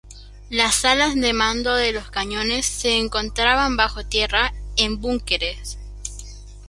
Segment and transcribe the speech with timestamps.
[0.49, 5.77] Las salas de mando de los cañones se encontraban bajo tierra, en búnkeres.